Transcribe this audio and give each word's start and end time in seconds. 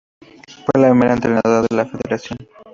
Fue 0.65 0.81
la 0.81 0.89
primera 0.89 1.13
entrenadora 1.13 1.61
de 1.69 1.75
la 1.75 1.85
Federación. 1.85 2.39